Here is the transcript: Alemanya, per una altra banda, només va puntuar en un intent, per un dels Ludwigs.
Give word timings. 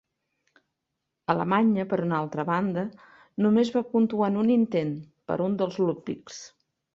Alemanya, 1.33 1.85
per 1.91 1.99
una 2.05 2.17
altra 2.19 2.45
banda, 2.47 2.85
només 3.47 3.71
va 3.77 3.85
puntuar 3.93 4.31
en 4.35 4.41
un 4.45 4.51
intent, 4.57 4.97
per 5.33 5.39
un 5.51 5.61
dels 5.63 5.79
Ludwigs. 5.85 6.43